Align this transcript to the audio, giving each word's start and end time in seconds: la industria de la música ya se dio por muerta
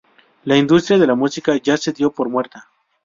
la 0.45 0.57
industria 0.57 0.97
de 0.97 1.05
la 1.05 1.13
música 1.13 1.55
ya 1.57 1.77
se 1.77 1.93
dio 1.93 2.09
por 2.11 2.27
muerta 2.27 2.67